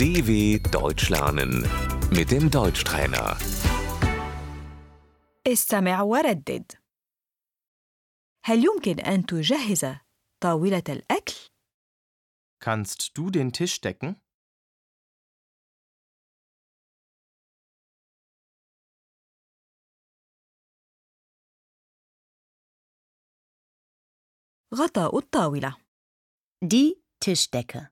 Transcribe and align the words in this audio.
DW 0.00 0.58
Deutsch 0.70 1.08
lernen 1.10 1.52
mit 2.10 2.30
dem 2.30 2.50
Deutschtrainer. 2.50 3.36
استمع 5.46 6.02
وردد 6.02 6.72
هل 8.44 8.64
يمكن 8.64 9.00
أن 9.00 9.26
تجهز 9.26 9.86
طاولة 10.42 10.82
الأكل؟ 10.88 11.34
Kannst 12.64 13.16
du 13.18 13.30
den 13.30 13.52
Tisch 13.52 13.80
decken? 13.80 14.16
غطاء 24.74 25.18
الطاولة 25.18 25.76
Die 26.64 26.96
Tischdecke. 27.20 27.90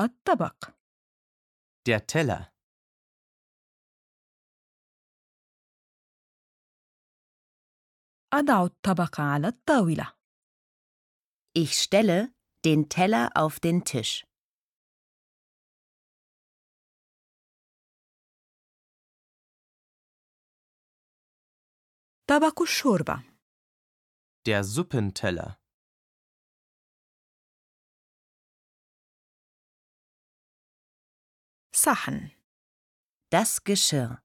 الطبق 0.00 0.70
Der 1.88 2.06
Teller. 2.06 2.52
أضع 8.32 8.64
الطبق 8.64 9.20
على 9.20 9.48
الطاولة 9.48 10.12
Ich 11.54 11.72
stelle 11.82 12.32
den 12.64 12.88
Teller 12.88 13.30
auf 13.34 13.60
den 13.60 13.84
Tisch. 13.84 14.24
طبق 22.26 22.62
الشوربة 22.62 23.22
Der 24.46 24.64
Suppenteller. 24.64 25.58
صحن 31.86 32.30
Das 33.30 33.60
Geschirr. 33.64 34.18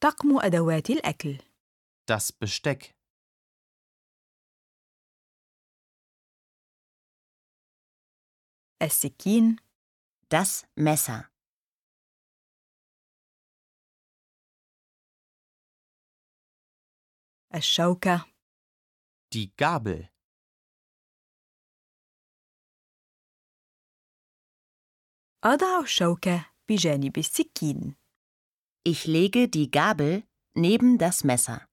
طقم 0.00 0.38
أدوات 0.38 0.90
الأكل 0.90 1.38
Das 2.10 2.32
Besteck. 2.32 2.94
السكين 8.82 9.56
Das 10.30 10.66
Messer. 10.76 11.30
الشوكة 17.54 18.24
Die 19.34 19.50
Gabel. 19.56 20.08
أضع 25.44 25.80
الشوكة 25.82 26.50
بجانب 26.68 27.18
السكين 27.18 27.94
Ich 28.88 29.06
lege 29.06 29.48
die 29.48 29.70
Gabel 29.70 30.22
neben 30.56 30.98
das 30.98 31.24
Messer. 31.24 31.68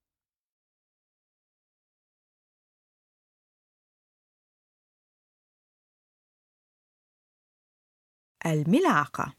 الملعقة 8.45 9.33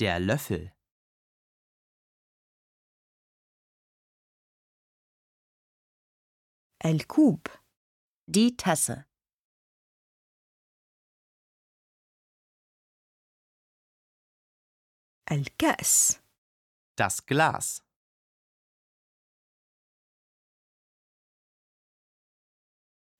Der 0.00 0.18
Löffel. 0.20 0.70
الكوب 6.84 7.46
Die 8.30 8.56
Tasse. 8.56 9.04
الكأس 15.32 16.18
Das 17.00 17.20
Glas. 17.26 17.82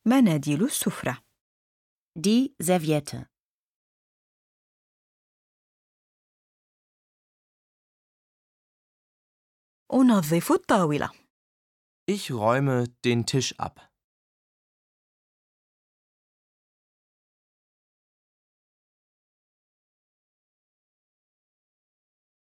مناديل 0.06 0.64
السفرة 0.64 1.24
Die 2.18 2.54
Serviette. 2.62 3.26
أنظف 9.92 10.52
الطاولة 10.52 11.10
Ich 12.10 12.32
räume 12.32 12.88
den 13.04 13.26
Tisch 13.26 13.54
ab. 13.60 13.90